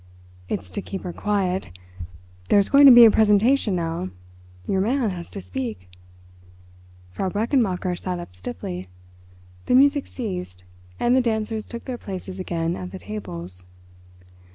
[0.49, 1.77] It's to keep her quiet.
[2.49, 5.91] There's going to be a presentation now—your man has to speak."
[7.11, 8.87] Frau Brechenmacher sat up stiffly.
[9.67, 10.63] The music ceased,
[10.99, 13.67] and the dancers took their places again at the tables.